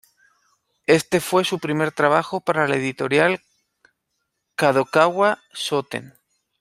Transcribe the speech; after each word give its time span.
Este 0.87 1.19
fue 1.21 1.45
su 1.45 1.59
primer 1.59 1.91
trabajo 1.91 2.39
para 2.41 2.67
la 2.67 2.75
editorial 2.77 3.43
Kadokawa 4.55 5.43
Shoten. 5.53 6.15